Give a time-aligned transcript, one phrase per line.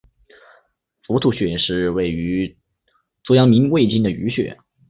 [1.05, 2.57] 伏兔穴是属于
[3.23, 4.57] 足阳明胃经的腧穴。